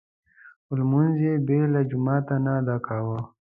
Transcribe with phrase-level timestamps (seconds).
[0.65, 3.19] خو لمونځ يې بې له جماعته نه ادا کاوه.